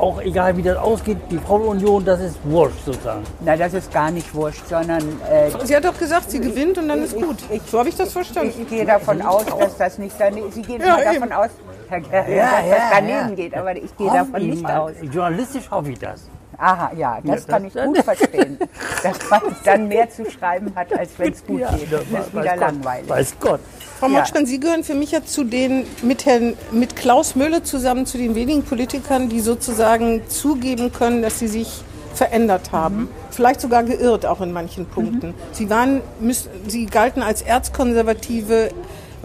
[0.00, 3.22] Auch egal, wie das ausgeht, die Frauenunion, das ist wurscht sozusagen.
[3.44, 6.88] Na, das ist gar nicht wurscht, sondern äh, Sie hat doch gesagt, sie gewinnt und
[6.88, 7.36] dann ist gut.
[7.50, 8.54] ich- So habe ich das verstanden.
[8.58, 11.14] Ich gehe davon aus, dass das nicht daneben Sie gehen Ja, eben.
[11.20, 11.50] davon aus,
[11.90, 13.34] Herr Gerling, Ja, dass ja, das daneben ja.
[13.34, 14.78] geht, aber ich gehe davon ich nicht mal.
[14.78, 14.92] aus.
[15.02, 16.22] Journalistisch hoffe ich das.
[16.56, 18.58] Aha, ja, das kann ich gut verstehen.
[19.02, 21.90] Dass man dann mehr zu schreiben hat, als wenn es gut Ja, geht.
[21.90, 23.08] Das ist wieder langweilig.
[23.08, 23.60] Weiß Gott.
[24.00, 24.20] Frau Ja.
[24.20, 28.16] Motschmann, Sie gehören für mich ja zu den, mit, Herrn, mit Klaus Mülle zusammen zu
[28.16, 31.68] den wenigen Politikern, die sozusagen zugeben können, dass sie sich
[32.14, 33.08] verändert haben.
[33.30, 35.34] Vielleicht sogar geirrt, auch in manchen Punkten.
[35.52, 38.70] Sie, waren, müß- sie galten als erzkonservative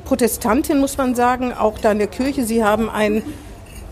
[0.04, 2.44] Protestantin, muss man sagen, auch da in der Kirche.
[2.46, 3.24] Sie haben ein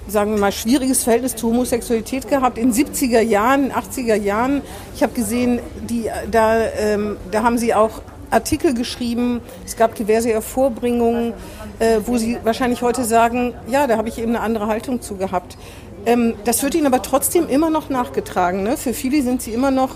[0.06, 4.62] sagen wir mal, schwieriges Verhältnis zur Homosexualität gehabt in 70er Jahren, 80er Jahren.
[4.98, 8.02] Ich habe gesehen, die, da, ähm, da haben sie auch
[8.34, 9.42] Artikel geschrieben.
[9.66, 11.34] Es gab diverse Hervorbringungen,
[11.80, 15.16] äh, wo sie wahrscheinlich heute sagen, ja, da habe ich eben eine andere Haltung zu
[15.16, 15.58] gehabt.
[16.06, 18.64] Ähm, das wird ihnen aber trotzdem immer noch nachgetragen.
[18.64, 18.78] Ne?
[18.78, 19.96] Für viele sind sie immer noch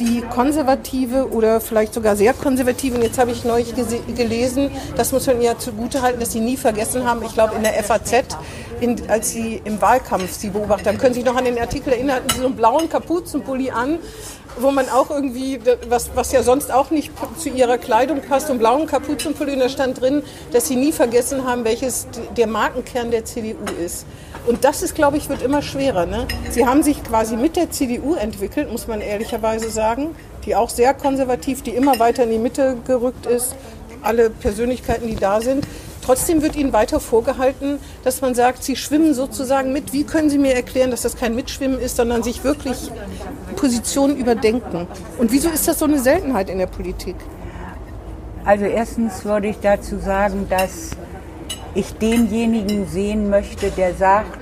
[0.00, 2.96] die konservative oder vielleicht sogar sehr konservative.
[2.96, 7.04] Und jetzt habe ich neulich gelesen, das muss man ihr zugutehalten, dass sie nie vergessen
[7.04, 8.36] haben, ich glaube in der FAZ,
[8.80, 11.94] in, als sie im Wahlkampf sie beobachtet haben, können Sie sich noch an den Artikel
[11.94, 13.98] erinnern, hatten sie so einen blauen Kapuzenpulli an,
[14.58, 18.58] wo man auch irgendwie, was, was ja sonst auch nicht zu ihrer Kleidung passt, einen
[18.58, 23.24] blauen Kapuzenpulli und da stand drin, dass sie nie vergessen haben, welches der Markenkern der
[23.24, 24.06] CDU ist.
[24.46, 26.06] Und das ist, glaube ich, wird immer schwerer.
[26.06, 26.26] Ne?
[26.50, 30.14] Sie haben sich quasi mit der CDU entwickelt, muss man ehrlicherweise sagen,
[30.44, 33.56] die auch sehr konservativ, die immer weiter in die Mitte gerückt ist,
[34.02, 35.66] alle Persönlichkeiten, die da sind.
[36.04, 39.92] Trotzdem wird Ihnen weiter vorgehalten, dass man sagt, Sie schwimmen sozusagen mit.
[39.92, 42.92] Wie können Sie mir erklären, dass das kein Mitschwimmen ist, sondern sich wirklich
[43.56, 44.86] Positionen überdenken?
[45.18, 47.16] Und wieso ist das so eine Seltenheit in der Politik?
[48.44, 50.90] Also erstens würde ich dazu sagen, dass
[51.74, 54.38] ich denjenigen sehen möchte, der sagt,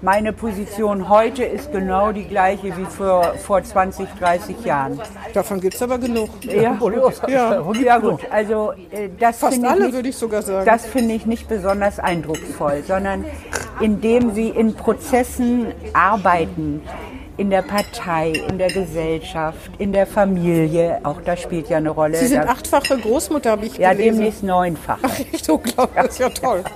[0.00, 5.00] meine Position heute ist genau die gleiche wie vor, vor 20, 30 Jahren.
[5.34, 6.28] Davon gibt es aber genug.
[6.44, 6.78] Ja,
[7.26, 7.62] Ja.
[7.84, 10.64] ja gut, also äh, das Fast alle, nicht- würde ich sogar sagen.
[10.66, 13.24] Das finde ich nicht besonders eindrucksvoll, sondern
[13.80, 16.82] indem sie in Prozessen arbeiten,
[17.38, 22.16] in der Partei, in der Gesellschaft, in der Familie, auch das spielt ja eine Rolle.
[22.16, 24.16] Sie sind Da- achtfache Großmutter, habe ich ja, gelesen.
[24.16, 24.98] demnächst neunfach.
[25.32, 26.62] Echt unglaublich, das ist ja toll.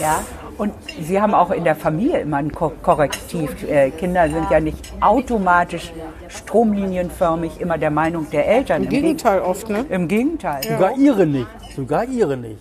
[0.00, 0.20] Ja,
[0.58, 3.68] und sie haben auch in der Familie immer ein Ko Korrektiv.
[3.68, 5.92] Äh, Kinder sind ja nicht automatisch
[6.28, 8.84] stromlinienförmig immer der Meinung der Eltern.
[8.84, 9.84] Im Gegenteil oft, ne?
[9.88, 10.62] Im Gegenteil.
[10.62, 11.48] Sogar ihre nicht.
[11.74, 12.58] Sogar ihre nicht.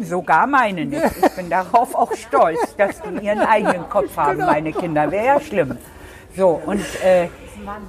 [0.00, 1.02] Sogar meine nicht.
[1.22, 5.10] Ich bin darauf auch stolz, dass die ihren eigenen Kopf haben, meine Kinder.
[5.10, 5.76] Wäre ja schlimm.
[6.36, 7.28] So, und äh,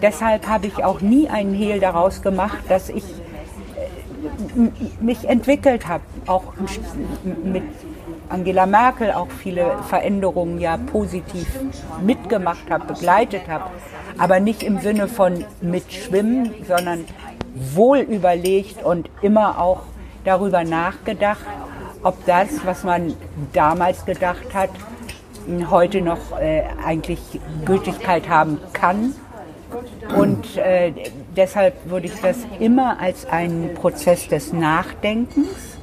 [0.01, 6.03] deshalb habe ich auch nie einen Hehl daraus gemacht, dass ich äh, mich entwickelt habe.
[6.27, 6.53] Auch
[7.43, 7.63] mit
[8.29, 11.47] Angela Merkel auch viele Veränderungen ja positiv
[12.03, 13.65] mitgemacht habe, begleitet habe.
[14.17, 17.05] Aber nicht im Sinne von mitschwimmen, sondern
[17.53, 19.81] wohl überlegt und immer auch
[20.23, 21.45] darüber nachgedacht,
[22.03, 23.13] ob das, was man
[23.53, 24.69] damals gedacht hat,
[25.69, 27.19] heute noch äh, eigentlich
[27.65, 29.13] Gültigkeit haben kann.
[30.17, 30.91] Und äh,
[31.35, 35.77] deshalb würde ich das immer als einen Prozess des Nachdenkens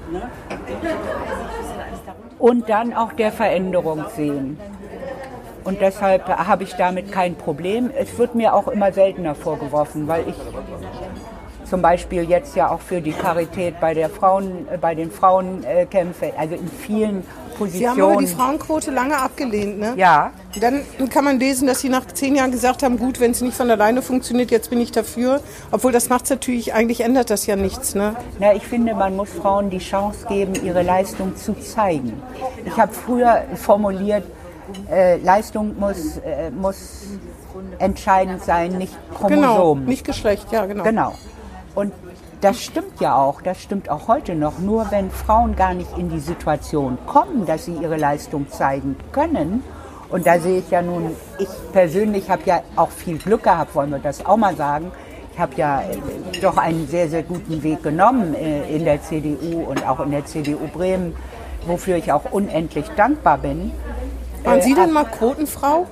[2.39, 4.59] und dann auch der Veränderung sehen.
[5.65, 7.91] Und deshalb habe ich damit kein Problem.
[7.97, 10.37] Es wird mir auch immer seltener vorgeworfen, weil ich
[11.69, 15.65] zum Beispiel jetzt ja auch für die Karität bei, der Frauen, äh, bei den Frauen
[15.65, 17.27] äh, kämpfe, also in vielen
[17.67, 18.27] Sie haben aber die.
[18.27, 19.95] Frauenquote lange abgelehnt, ne?
[19.97, 23.41] Ja, Dann kann man lesen, dass Sie nach zehn Jahren gesagt haben, gut, wenn es
[23.41, 25.41] nicht von alleine funktioniert, jetzt bin ich dafür.
[25.71, 28.17] Obwohl das macht natürlich, eigentlich ändert das ja nichts, ne?
[28.39, 32.21] Na, ich finde, man muss Frauen die Chance geben, ihre Leistung zu zeigen.
[32.65, 34.25] Ich habe früher formuliert,
[34.91, 37.05] äh, Leistung muss, äh, muss
[37.79, 39.85] entscheidend sein, nicht Genau, Chromosom.
[39.85, 40.85] nicht Geschlecht, ja, genau.
[40.85, 41.15] Genau.
[41.75, 41.93] Und
[42.41, 44.59] das stimmt ja auch, das stimmt auch heute noch.
[44.59, 49.63] Nur wenn Frauen gar nicht in die Situation kommen, dass sie ihre Leistung zeigen können,
[50.11, 53.91] und da sehe ich ja nun, ich persönlich habe ja auch viel Glück gehabt, wollen
[53.91, 54.91] wir das auch mal sagen.
[55.35, 59.65] Ich habe ja äh, doch einen sehr, sehr guten Weg genommen äh, in der CDU
[59.65, 61.15] und auch in der CDU Bremen,
[61.67, 63.71] wofür ich auch unendlich dankbar bin.
[64.45, 65.87] Waren Äh, Sie denn mal Quotenfrau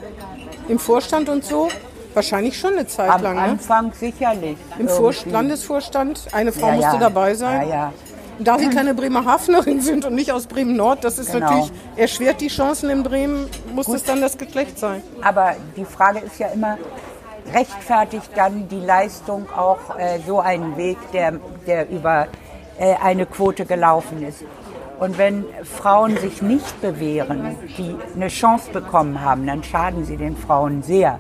[0.68, 1.68] im Vorstand und so?
[2.16, 3.42] Wahrscheinlich schon eine Zeit Am lang, ne?
[3.42, 4.57] Anfang sicherlich.
[4.79, 4.94] Im irgendwie.
[4.94, 6.98] Vor Landesvorstand, eine Frau Ja, musste ja.
[6.98, 7.68] dabei sein.
[7.68, 7.92] Ja,
[8.38, 11.46] Da Sie keine Bremerhavenerin sind und nicht aus Bremen-Nord, das ist Genau.
[11.50, 15.02] natürlich erschwert die Chancen in Bremen, muss es dann das Geschlecht sein.
[15.20, 16.79] Aber die Frage ist ja immer,
[17.55, 21.35] rechtfertigt dann die Leistung auch äh, so einen Weg, der,
[21.66, 22.29] der über
[22.79, 24.42] äh, eine Quote gelaufen ist?
[24.98, 30.35] Und wenn Frauen sich nicht bewähren, die eine Chance bekommen haben, dann schaden sie den
[30.35, 31.18] Frauen sehr.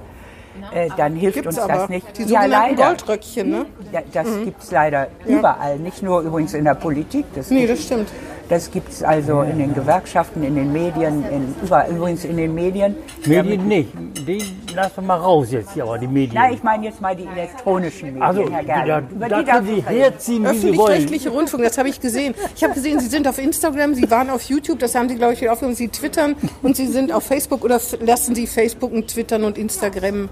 [0.74, 1.74] Äh, dann hilft Gibt's uns aber.
[1.74, 2.06] das nicht.
[2.18, 2.86] Die sogenannten leider.
[2.88, 3.66] Goldröckchen, ne?
[3.92, 7.24] Ja, das gibt's leider überall, nicht nur übrigens in der Politik.
[7.34, 8.08] Das Nee, gibt- das stimmt.
[8.48, 12.54] Das gibt es also in den Gewerkschaften, in den Medien, in, überall, übrigens in den
[12.54, 12.94] Medien.
[13.26, 13.88] Medien nicht.
[14.26, 14.40] Die
[14.74, 16.34] lassen wir mal raus jetzt hier, aber die Medien.
[16.34, 18.86] Nein, ich meine jetzt mal die elektronischen Medien, also, Herr Gerling.
[18.86, 20.78] da, Über da können Sie herziehen, wie Sie wollen.
[20.78, 22.34] Öffentlich-rechtliche Rundfunk, das habe ich gesehen.
[22.54, 25.32] Ich habe gesehen, Sie sind auf Instagram, Sie waren auf YouTube, das haben Sie, glaube
[25.32, 25.74] ich, wieder aufgenommen.
[25.76, 29.58] Sie twittern und Sie sind auf Facebook oder f- lassen Sie Facebook und Twittern und
[29.58, 30.28] Instagram?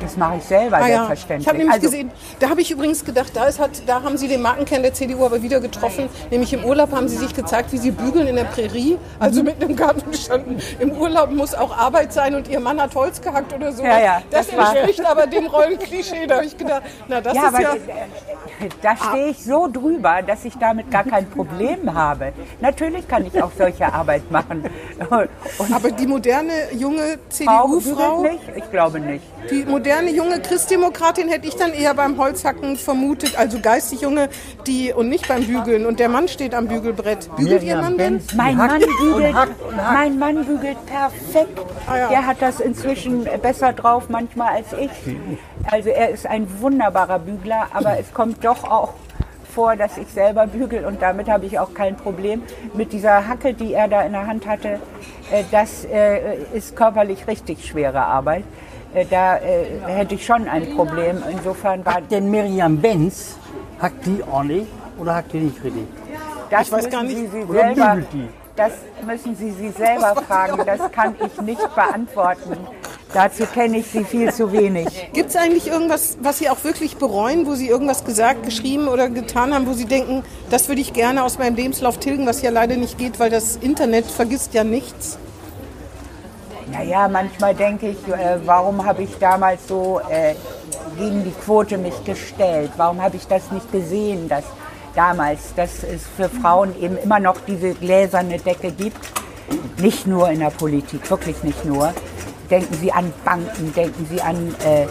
[0.00, 1.06] Das mache ich selber, Ah, ja.
[1.06, 1.42] selbstverständlich.
[1.42, 4.16] Ich habe nämlich also, gesehen, da habe ich übrigens gedacht, da, ist, hat, da haben
[4.16, 6.08] Sie den Markenkern der CDU aber wieder getroffen.
[6.30, 9.62] Nämlich im Urlaub haben Sie sich gezeigt, wie Sie bügeln in der Prärie, also mit
[9.62, 10.58] einem Garten gestanden.
[10.78, 13.82] Im Urlaub muss auch Arbeit sein und Ihr Mann hat Holz gehackt oder so.
[13.82, 16.26] Ja, ja, das das war- entspricht aber dem Rollenklischee.
[16.26, 17.70] Da habe ich gedacht, na das ja, ist aber ja...
[18.82, 22.32] da stehe ich so drüber, dass ich damit gar kein Problem habe.
[22.60, 24.64] Natürlich kann ich auch solche Arbeit machen.
[25.58, 28.24] Und Aber die moderne junge CDU-Frau?
[28.54, 29.24] Ich glaube nicht.
[29.50, 34.28] die moderne junge Christdemokratin hätte ich dann eher beim Holzhacken vermutet, also geistig junge,
[34.66, 35.86] die und nicht beim Bügeln.
[35.86, 37.30] Und der Mann steht am Bügelbrett.
[37.36, 38.20] Bügelt Ihr Mann denn?
[38.34, 39.92] Mein Mann, bügelt, hackt und hackt.
[39.92, 41.60] mein Mann bügelt perfekt.
[41.86, 42.08] Ah, ja.
[42.08, 44.90] Der hat das inzwischen besser drauf manchmal als ich.
[45.70, 48.94] Also er ist ein wunderbarer Bügler, aber es kommt doch auch
[49.54, 52.42] vor, dass ich selber bügel und damit habe ich auch kein Problem.
[52.74, 54.80] Mit dieser Hacke, die er da in der Hand hatte,
[55.30, 58.42] äh, das äh, ist körperlich richtig schwere Arbeit.
[58.94, 61.22] Äh, Da äh, hätte ich schon ein Problem.
[61.30, 63.36] Insofern war Denn Miriam Benz,
[63.80, 64.66] hackt die ordentlich
[64.98, 65.84] oder hackt die nicht richtig?
[66.50, 67.16] Das Ich weiß müssen gar nicht.
[67.16, 68.28] Sie, sie Oder selber, die?
[68.54, 68.72] das
[69.04, 70.62] müssen Sie sie selber fragen.
[70.64, 72.56] Das kann ich nicht beantworten.
[73.12, 75.10] Dazu kenne ich Sie viel zu wenig.
[75.12, 79.08] Gibt es eigentlich irgendwas, was Sie auch wirklich bereuen, wo Sie irgendwas gesagt, geschrieben oder
[79.08, 82.50] getan haben, wo Sie denken, das würde ich gerne aus meinem Lebenslauf tilgen, was ja
[82.50, 85.18] leider nicht geht, weil das Internet vergisst ja nichts?
[86.72, 90.34] Naja, manchmal denke ich, äh, warum habe ich damals so äh,
[90.98, 92.70] gegen die Quote mich gestellt?
[92.76, 94.44] Warum habe ich das nicht gesehen, dass
[94.94, 98.98] damals, dass es für Frauen eben immer noch diese gläserne Decke gibt?
[99.78, 101.92] Nicht nur in der Politik, wirklich nicht nur.
[102.50, 104.86] Denken Sie an Banken, denken Sie an, äh,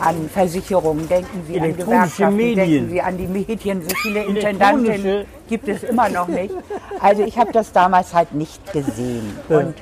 [0.00, 2.56] an Versicherungen, denken Sie an Gewerkschaften, Medien.
[2.56, 3.82] denken Sie an die Medien.
[3.82, 6.54] So viele Intendantinnen gibt es immer noch nicht.
[7.00, 9.36] Also ich habe das damals halt nicht gesehen.
[9.48, 9.74] Und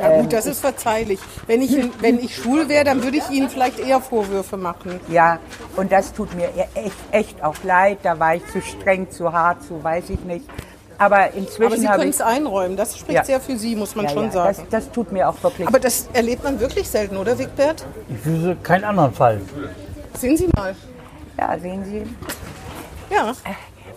[0.00, 1.20] Ja gut, das ist verzeihlich.
[1.46, 4.98] Wenn ich, wenn ich schwul wäre, dann würde ich Ihnen vielleicht eher Vorwürfe machen.
[5.08, 5.38] Ja,
[5.76, 7.98] und das tut mir echt, echt auch leid.
[8.02, 10.44] Da war ich zu streng, zu hart, zu weiß ich nicht.
[10.98, 12.16] Aber Aber inzwischen Sie habe können ich.
[12.16, 12.76] es einräumen.
[12.76, 13.24] Das spricht Ja.
[13.24, 14.56] sehr für Sie, muss man Ja, schon ja, sagen.
[14.70, 15.66] das, das tut mir auch wirklich.
[15.66, 17.84] Aber das erlebt man wirklich selten, oder Wigbert?
[18.08, 19.40] Ich wüsste keinen anderen Fall.
[20.16, 20.74] Sehen Sie mal.
[21.38, 22.02] ja, sehen Sie,
[23.14, 23.32] Ja.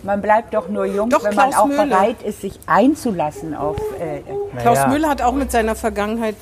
[0.02, 1.86] Man bleibt doch nur jung, Doch, wenn man Klaus auch Möhle.
[1.86, 3.76] bereit ist, sich einzulassen auf.
[4.00, 4.20] Äh,
[4.60, 4.88] Klaus Naja.
[4.88, 6.36] Müller hat auch mit seiner Vergangenheit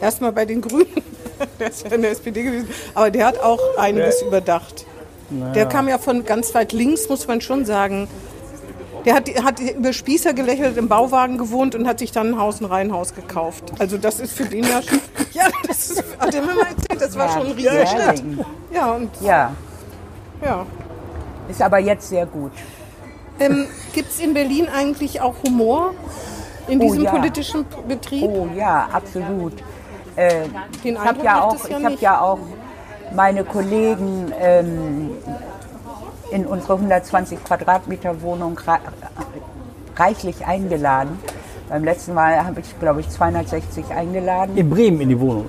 [0.00, 1.02] erstmal bei den Grünen,
[1.60, 4.86] der ist ja in der SPD gewesen, aber der hat auch einiges überdacht.
[5.54, 8.08] Der kam ja von ganz weit links, muss man schon sagen.
[9.04, 12.60] Der hat, hat über Spießer gelächelt, im Bauwagen gewohnt und hat sich dann ein Haus,
[12.60, 13.72] ein Reihenhaus gekauft.
[13.78, 14.98] Also das ist für den ja schon,
[15.32, 18.22] ja, das ist, hat er mir mal erzählt, das war Ja, schon ein Riesenschritt.
[18.74, 19.52] Ja, und ja,
[20.44, 20.66] ja.
[21.48, 22.52] ist aber jetzt sehr gut.
[23.40, 25.92] Ähm, Gibt es in Berlin eigentlich auch Humor
[26.68, 27.10] in Oh, diesem ja.
[27.10, 28.22] politischen Betrieb?
[28.24, 29.54] Oh ja, absolut.
[30.16, 30.44] Äh,
[30.84, 32.02] Den ich habe ja auch, ja ich habe nicht.
[32.02, 32.38] ja auch
[33.14, 35.10] meine Kollegen ähm,
[36.30, 38.78] in unsere 120 Quadratmeter Wohnung rei-
[39.96, 41.18] reichlich eingeladen.
[41.68, 45.48] Beim letzten Mal habe ich, glaube ich, 260 eingeladen In Bremen in die Wohnung.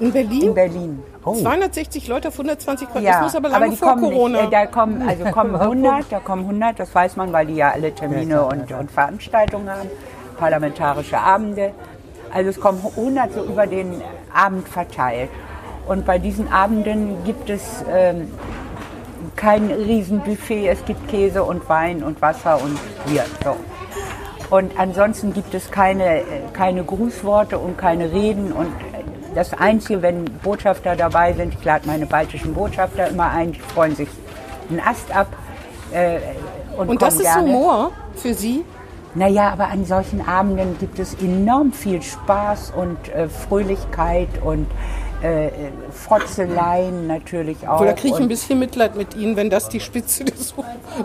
[0.00, 0.42] In Berlin?
[0.42, 1.02] in Berlin.
[1.26, 1.34] Oh.
[1.34, 3.12] 260 Leute auf 120 Quadratmeter.
[3.14, 4.42] das muss aber lange die vor kommen Corona.
[4.42, 4.48] Nicht.
[4.48, 7.70] Äh, Da kommen, also kommen 100, da kommen 100, das weiß man, weil die ja
[7.70, 9.88] alle Termine Ja, und, und Veranstaltungen haben,
[10.38, 11.72] parlamentarische Abende.
[12.32, 14.02] Also es kommen 100 so über den
[14.34, 15.30] Abend verteilt.
[15.86, 18.30] Und bei diesen Abenden gibt es ähm,
[19.36, 23.24] kein Riesenbuffet, es gibt Käse und Wein und Wasser und Bier.
[23.42, 23.56] So.
[24.54, 28.52] Und ansonsten gibt es keine, äh, keine Grußworte und keine Reden.
[28.52, 28.68] Und
[29.34, 33.96] das Einzige, wenn Botschafter dabei sind, ich lade meine baltischen Botschafter immer ein, die freuen
[33.96, 34.08] sich
[34.70, 35.28] einen Ast ab.
[35.92, 36.18] Äh,
[36.76, 37.48] und Und das ist gerne.
[37.48, 38.64] Humor für Sie?
[39.14, 44.66] Naja, aber an solchen Abenden gibt es enorm viel Spaß und äh, Fröhlichkeit und
[45.24, 45.50] äh,
[45.90, 47.80] Frotzeleien natürlich auch.
[47.80, 50.54] Oder kriege ich ein bisschen Mitleid mit Ihnen, wenn das die Spitze des,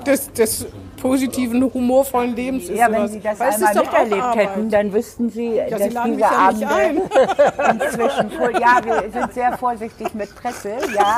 [0.06, 0.66] des, des
[1.02, 2.78] positiven, humorvollen Lebens ist?
[2.78, 3.08] Ja, wenn?
[3.08, 6.30] Sie das Weil es einmal miterlebt hätten, dann wüssten Sie, Ja, dass Sie diese ja
[6.32, 6.98] Abende ein.
[7.82, 11.16] inzwischen voll, ja, wir sind sehr vorsichtig mit Presse, ja,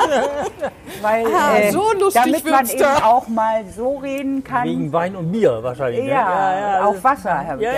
[1.02, 3.04] weil Ah, äh, so lustig damit man eben da.
[3.04, 4.64] auch mal so reden kann.
[4.68, 6.04] Wegen Wein und Bier wahrscheinlich.
[6.04, 6.10] ne?
[6.10, 7.70] ja, auch Wasser, Herr Ja.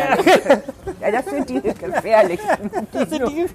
[1.00, 2.70] Ja, das sind die gefährlichsten.
[3.10, 3.46] Die nur- die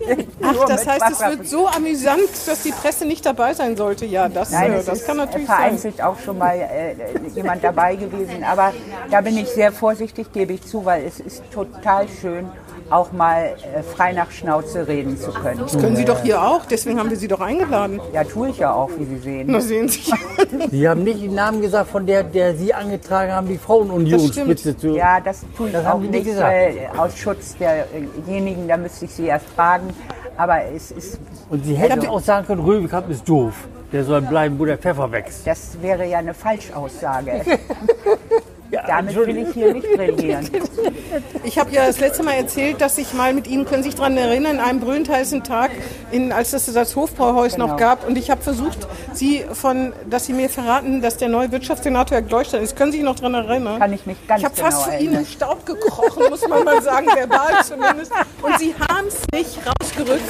[0.43, 3.53] Ach, das mit heißt, es Wasser wird so so amüsant, dass die Presse nicht dabei
[3.53, 4.05] sein sollte.
[4.05, 5.57] Ja, das, Nein, äh, das ist kann natürlich sein.
[5.57, 6.95] vereinzelt auch schon mal äh,
[7.35, 8.43] jemand dabei gewesen.
[8.43, 8.73] Aber
[9.11, 12.49] da bin ich sehr vorsichtig, gebe ich zu, weil es ist total schön,
[12.89, 15.59] auch mal äh, frei nach Schnauze reden zu können.
[15.59, 17.99] Das können Sie doch hier auch, deswegen haben wir Sie doch eingeladen.
[18.13, 19.51] Ja, tue ich ja auch, wie Sie sehen.
[19.51, 20.01] Da sehen Sie.
[20.71, 24.77] Sie haben nicht den Namen gesagt, von der, der Sie angetragen haben, die Das Frauenunionsspitze
[24.77, 24.87] zu.
[24.95, 26.51] Ja, das tue ich Das auch nicht nicht, gesagt.
[26.51, 29.89] weil aus Schutz derjenigen, da müsste ich Sie erst fragen.
[30.39, 33.67] Aber es ist, Und Sie hätten auch sagen können, Röwekamp ist doof.
[33.91, 35.45] Der soll bleiben, wo der Pfeffer wächst.
[35.45, 37.41] das wäre ja eine Falschaussage.
[38.71, 40.49] Ja, Damit will ich hier nicht brillieren.
[41.43, 43.95] Ich habe ja das letzte Mal erzählt, dass ich mal mit Ihnen, können Sie sich
[43.97, 45.71] daran erinnern, einem brühend heißen Tag,
[46.11, 47.67] in, als es das Hofbrauhaus Genau.
[47.67, 48.07] noch gab.
[48.07, 48.77] Und ich habe versucht,
[49.13, 52.75] Sie von, dass Sie mir verraten, dass der neue Wirtschaftssenator Herr Gleustein ist.
[52.75, 53.79] Können Sie sich noch daran erinnern?
[53.79, 55.03] Kann ich mich ganz Ich habe genau fast erinnern.
[55.13, 58.11] Ihnen im Staub gekrochen, muss man mal sagen, verbal zumindest.
[58.43, 60.21] Und Sie haben es nicht rausgerückt.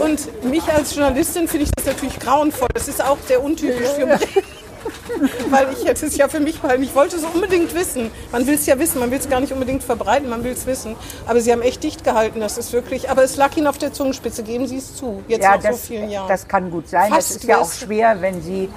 [0.00, 2.68] Und mich als Journalistin finde ich das natürlich grauenvoll.
[2.74, 4.20] Das ist auch sehr untypisch für mich.
[5.50, 6.82] Weil ich hätte es ja für mich behalten.
[6.82, 8.10] Ich wollte es unbedingt wissen.
[8.32, 10.66] Man will es ja wissen, man will es gar nicht unbedingt verbreiten, man will es
[10.66, 10.96] wissen.
[11.26, 13.10] Aber Sie haben echt dicht gehalten, das ist wirklich.
[13.10, 15.68] Aber es lag Ihnen auf der Zungenspitze, geben Sie es zu, jetzt Ja, nach so
[15.68, 16.28] das, vielen Jahren.
[16.28, 17.10] das kann gut sein.
[17.12, 18.68] Fast das ist ja auch schwer, wenn Sie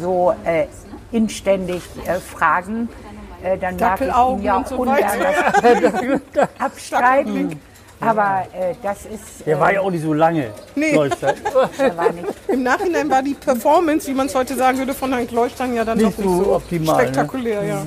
[0.00, 0.66] so äh,
[1.12, 2.88] inständig äh, fragen.
[3.42, 4.98] Äh, dann mag ich Ihnen ja auch so ungern
[6.34, 7.60] das abstreiten.
[8.00, 9.46] Aber äh, das ist.
[9.46, 10.50] Der äh, war ja auch nicht so lange.
[10.74, 10.94] Nee.
[10.94, 11.34] Leuchter.
[11.78, 15.12] der war nicht Im Nachhinein war die Performance, wie man es heute sagen würde, von
[15.12, 17.02] Herrn Kleustein ja dann Nicht doch nicht so so optimal, ne?
[17.02, 17.64] spektakulär.
[17.64, 17.82] Ja.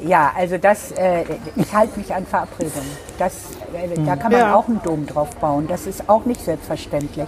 [0.00, 1.24] Ja, also das, äh,
[1.56, 2.88] ich halte mich an Verabredungen.
[3.18, 3.32] Das,
[3.74, 4.54] äh, da kann man Ja.
[4.54, 5.66] auch einen Dom drauf bauen.
[5.68, 7.26] Das ist auch nicht selbstverständlich.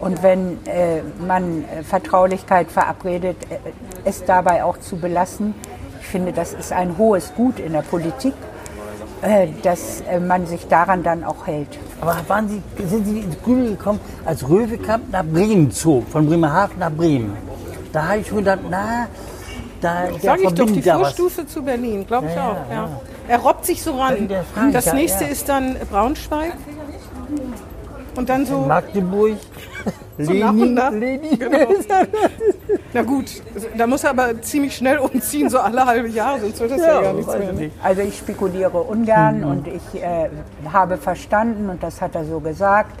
[0.00, 3.56] Und wenn äh, man äh, Vertraulichkeit verabredet, äh,
[4.04, 5.54] es dabei auch zu belassen,
[6.00, 8.47] ich finde, das ist ein hohes Gut in der Politik, äh,
[9.62, 11.78] dass äh, man sich daran dann auch hält.
[12.00, 16.78] Aber waren Sie, sind Sie ins Grüne gekommen, als Röwekamp nach Bremen zog, von Bremerhaven
[16.78, 17.36] nach Bremen?
[17.92, 19.06] Da habe ich schon gedacht, na,
[19.80, 21.14] da Sag ich doch, die da was.
[21.14, 22.70] Vorstufe zu Berlin, glaube ich Ja, auch.
[22.70, 23.00] ja, Ja.
[23.28, 24.28] Er robbt sich so ran.
[24.72, 25.30] Das nächste ja.
[25.30, 26.52] ist dann Braunschweig.
[28.18, 29.36] Und dann so, Magdeburg,
[30.18, 30.90] so Lenin, nach.
[30.90, 31.38] Lenin.
[31.38, 31.58] Genau.
[32.92, 33.26] Na gut,
[33.76, 37.00] da muss er aber ziemlich schnell umziehen, so alle halbe Jahre, sonst wird das ja,
[37.00, 37.52] gar nichts mehr.
[37.52, 37.76] nicht.
[37.80, 40.28] Also ich spekuliere ungern und ich äh,
[40.72, 42.98] habe verstanden, und das hat er so gesagt,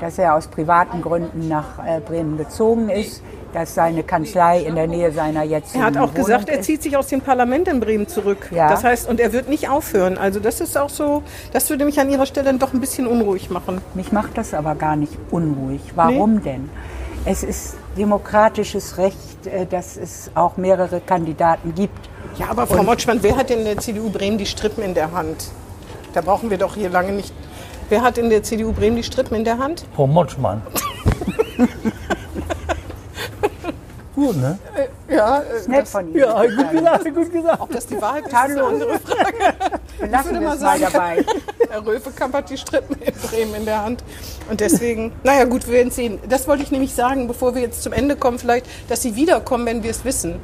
[0.00, 4.86] dass er aus privaten Gründen nach äh, Bremen gezogen ist, dass seine Kanzlei in der
[4.86, 7.80] Nähe seiner jetzigen Er hat auch Wohnung gesagt, er zieht sich aus dem Parlament in
[7.80, 8.50] Bremen zurück.
[8.50, 8.68] Ja.
[8.68, 10.18] Das heißt, und er wird nicht aufhören.
[10.18, 13.06] Also das ist auch so, das würde mich an Ihrer Stelle dann doch ein bisschen
[13.06, 13.80] unruhig machen.
[13.94, 15.80] Mich macht das aber gar nicht unruhig.
[15.94, 16.70] Warum denn?
[17.24, 22.08] Es ist demokratisches Recht, äh, dass es auch mehrere Kandidaten gibt.
[22.38, 25.48] Ja, aber Frau Motschmann, wer hat in der CDU Bremen die Strippen in der Hand?
[26.12, 27.32] Da brauchen wir doch hier lange nicht.
[27.88, 29.84] Wer hat in der CDU Bremen die Strippen in der Hand?
[29.94, 30.62] Frau Motschmann.
[34.16, 34.58] Gut, ne?
[35.10, 36.16] Ja, Nett von Ihnen.
[36.18, 37.60] Ja, gut gesagt, gut gesagt.
[37.60, 40.10] ob das die Wahrheit ist, ist eine andere Frage.
[40.10, 41.24] Lassen würde wir mal sagen- dabei.
[41.70, 44.02] Herr Röwekamp hat die Strippen in Bremen in der Hand.
[44.48, 46.18] Und deswegen, naja gut, wir werden sehen.
[46.30, 49.66] Das wollte ich nämlich sagen, bevor wir jetzt zum Ende kommen, vielleicht, dass Sie wiederkommen,
[49.66, 50.36] wenn wir es wissen.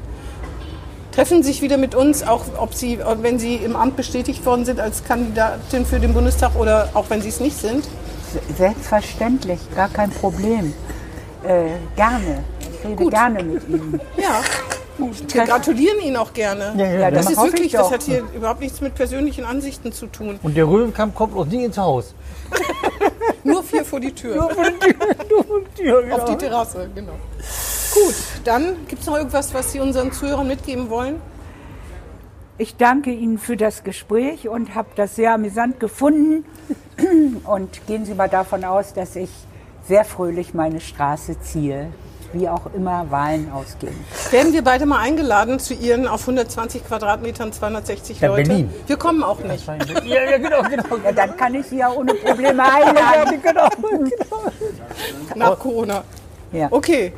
[1.13, 4.67] Treffen Sie sich wieder mit uns, auch ob Sie, wenn Sie im Amt bestätigt worden
[4.67, 7.89] sind als Kandidatin für den Bundestag oder auch wenn Sie es nicht sind.
[8.59, 10.75] Selbstverständlich, gar kein Problem.
[11.43, 12.45] Äh, gerne.
[12.83, 13.13] Ich rede Gut.
[13.13, 14.01] gerne mit Ihnen.
[14.17, 14.41] Ja.
[14.99, 16.75] Wir gratulieren Ihnen auch gerne.
[16.77, 20.39] Ja, ja, das ist wirklich, das hat hier überhaupt nichts mit persönlichen Ansichten zu tun.
[20.43, 22.15] Und der Röwekamp kommt noch nie ins Haus.
[23.45, 24.51] Nur vier vor die Tür.
[25.79, 27.15] Ja, Auf die Terrasse, genau.
[27.95, 28.15] Gut,
[28.45, 31.21] dann gibt es noch irgendwas, was Sie unseren Zuhörern mitgeben wollen?
[32.59, 36.45] Ich danke Ihnen für das Gespräch und habe das sehr amüsant gefunden.
[37.45, 39.31] Und gehen Sie mal davon aus, dass ich
[39.89, 41.89] sehr fröhlich meine Straße ziehe,
[42.33, 43.95] wie auch immer Wahlen ausgehen.
[44.31, 48.49] Werden wir beide mal eingeladen zu Ihren auf 120 Quadratmetern 260 Ja, Leute?
[48.49, 48.71] Berlin.
[48.87, 49.67] Wir kommen auch nicht.
[49.67, 50.97] Ja, ja, genau, genau.
[51.05, 53.41] Ja, dann kann ich Sie ja ohne Probleme einladen.
[53.43, 53.69] genau.
[55.35, 56.05] Nach Corona.
[56.53, 56.69] Ja.
[56.71, 57.13] Okay.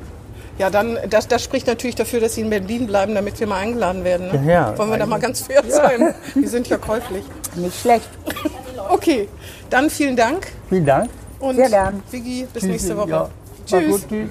[0.57, 3.59] Ja, dann, das, das spricht natürlich dafür, dass Sie in Berlin bleiben, damit wir mal
[3.59, 4.29] eingeladen werden.
[4.45, 4.53] Ne?
[4.53, 6.15] Ja, Wollen wir da mal ganz fair sein?
[6.35, 7.25] Wir sind ja käuflich.
[7.57, 8.09] Nicht schlecht.
[8.89, 9.29] Okay,
[9.71, 11.11] dann vielen Dank Vielen Dank.
[11.41, 12.03] und Sehr gern.
[12.11, 13.11] Vicky, bis nächste Woche.
[13.11, 13.29] Ja.
[13.67, 14.07] Tschüss.
[14.09, 14.31] tschüss.